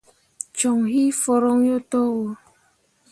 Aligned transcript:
Coŋ 0.57 0.79
hii 0.91 1.11
foroŋ 1.21 1.59
yo 1.69 1.77
to 1.91 2.01
wo. 2.15 2.25